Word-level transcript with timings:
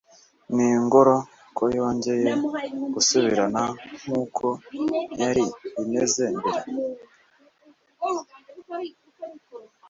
n'ingoro 0.55 1.15
ko 1.57 1.63
yongeye 1.77 2.31
gusubirana 2.93 3.63
nk'uko 4.03 4.45
yari 5.21 5.43
imeze 5.81 6.25
mbere 6.37 6.61